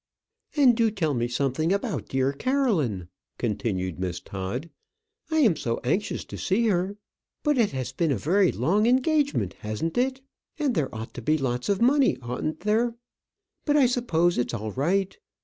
[0.55, 3.07] "And do tell me something about dear Caroline,"
[3.37, 4.71] continued Miss Todd.
[5.29, 6.97] "I am so anxious to see her.
[7.43, 10.21] But it has been a very long engagement, hasn't it?
[10.57, 12.95] and there ought to be lots of money, oughtn't there?
[13.63, 15.15] But I suppose it's all right.